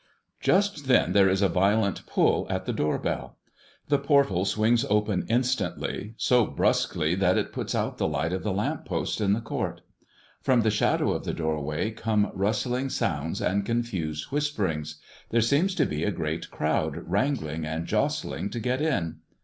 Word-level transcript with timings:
Just 0.39 0.87
then 0.87 1.13
there 1.13 1.29
is 1.29 1.43
a 1.43 1.47
violent 1.47 2.07
pull 2.07 2.47
at 2.49 2.65
the 2.65 2.73
door 2.73 2.97
bell. 2.97 3.37
The 3.87 3.99
portal 3.99 4.45
swings 4.45 4.83
open 4.89 5.27
instantly, 5.29 6.15
so 6.17 6.47
brusquely 6.47 7.13
that 7.13 7.37
it 7.37 7.53
puts 7.53 7.75
out 7.75 7.99
the 7.99 8.07
light 8.07 8.33
of 8.33 8.41
the 8.41 8.51
lamp 8.51 8.83
post 8.83 9.21
in 9.21 9.33
the 9.33 9.41
court. 9.41 9.81
From 10.41 10.61
the 10.61 10.71
shadow 10.71 11.11
of 11.11 11.23
the 11.23 11.35
doorway 11.35 11.91
come 11.91 12.31
rustling 12.33 12.89
sounds 12.89 13.41
and 13.43 13.63
confused 13.63 14.31
whisperings. 14.31 14.95
There 15.29 15.39
seems 15.39 15.75
to 15.75 15.85
be 15.85 16.03
a 16.03 16.09
great 16.09 16.49
crowd 16.49 17.03
wrangling 17.05 17.63
and 17.65 17.85
jostling 17.85 18.49
to 18.53 18.59
get 18.59 18.81
in. 18.81 19.19